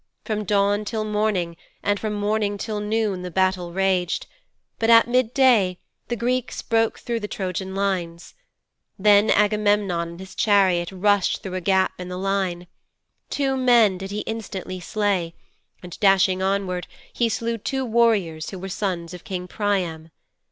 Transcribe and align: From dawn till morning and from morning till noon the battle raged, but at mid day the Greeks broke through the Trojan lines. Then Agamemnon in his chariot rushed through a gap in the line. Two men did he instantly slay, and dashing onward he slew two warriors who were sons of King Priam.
From 0.25 0.45
dawn 0.45 0.83
till 0.83 1.03
morning 1.05 1.55
and 1.83 1.99
from 1.99 2.13
morning 2.15 2.57
till 2.57 2.79
noon 2.79 3.21
the 3.21 3.29
battle 3.29 3.71
raged, 3.71 4.25
but 4.79 4.89
at 4.89 5.07
mid 5.07 5.31
day 5.31 5.77
the 6.07 6.15
Greeks 6.15 6.63
broke 6.63 6.97
through 6.97 7.19
the 7.19 7.27
Trojan 7.27 7.75
lines. 7.75 8.33
Then 8.97 9.29
Agamemnon 9.29 10.13
in 10.13 10.17
his 10.17 10.33
chariot 10.33 10.91
rushed 10.91 11.43
through 11.43 11.53
a 11.53 11.61
gap 11.61 11.91
in 11.99 12.09
the 12.09 12.17
line. 12.17 12.65
Two 13.29 13.55
men 13.55 13.99
did 13.99 14.09
he 14.09 14.21
instantly 14.21 14.79
slay, 14.79 15.35
and 15.83 15.99
dashing 15.99 16.41
onward 16.41 16.87
he 17.13 17.29
slew 17.29 17.59
two 17.59 17.85
warriors 17.85 18.49
who 18.49 18.57
were 18.57 18.69
sons 18.69 19.13
of 19.13 19.23
King 19.23 19.47
Priam. 19.47 20.09